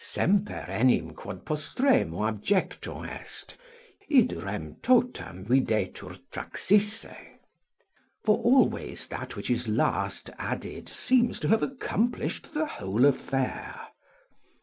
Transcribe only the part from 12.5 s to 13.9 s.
the whole affair."